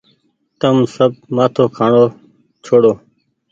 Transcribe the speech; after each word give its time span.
تم 0.59 0.75
سب 0.95 1.11
مآٿو 1.35 1.65
کآڻو 1.75 2.05
ڇوڙو۔ 2.63 2.93